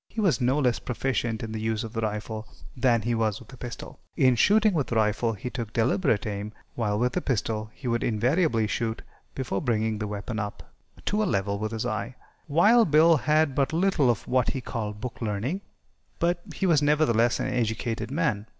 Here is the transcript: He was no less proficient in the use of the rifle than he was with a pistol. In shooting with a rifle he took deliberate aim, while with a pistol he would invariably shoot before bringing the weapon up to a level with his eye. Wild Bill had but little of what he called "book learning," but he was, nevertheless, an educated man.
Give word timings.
He 0.09 0.19
was 0.19 0.41
no 0.41 0.57
less 0.57 0.79
proficient 0.79 1.43
in 1.43 1.51
the 1.51 1.61
use 1.61 1.83
of 1.83 1.93
the 1.93 2.01
rifle 2.01 2.47
than 2.75 3.03
he 3.03 3.13
was 3.13 3.39
with 3.39 3.53
a 3.53 3.57
pistol. 3.57 3.99
In 4.17 4.33
shooting 4.35 4.73
with 4.73 4.91
a 4.91 4.95
rifle 4.95 5.33
he 5.33 5.51
took 5.51 5.71
deliberate 5.73 6.25
aim, 6.25 6.53
while 6.73 6.97
with 6.97 7.15
a 7.17 7.21
pistol 7.21 7.69
he 7.71 7.87
would 7.87 8.03
invariably 8.03 8.65
shoot 8.65 9.03
before 9.35 9.61
bringing 9.61 9.99
the 9.99 10.07
weapon 10.07 10.39
up 10.39 10.63
to 11.05 11.21
a 11.21 11.25
level 11.25 11.59
with 11.59 11.71
his 11.71 11.85
eye. 11.85 12.15
Wild 12.47 12.89
Bill 12.89 13.15
had 13.15 13.53
but 13.53 13.73
little 13.73 14.09
of 14.09 14.27
what 14.27 14.49
he 14.49 14.59
called 14.59 14.99
"book 15.01 15.21
learning," 15.21 15.61
but 16.17 16.41
he 16.55 16.65
was, 16.65 16.81
nevertheless, 16.81 17.39
an 17.39 17.45
educated 17.49 18.09
man. 18.09 18.47